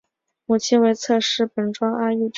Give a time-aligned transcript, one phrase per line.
[0.47, 2.29] 母亲为侧室本庄阿玉之方。